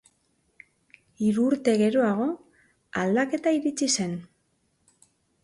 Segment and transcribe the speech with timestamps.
[1.25, 2.25] Hiru urte geroago
[3.03, 4.19] aldaketa iritsi zen.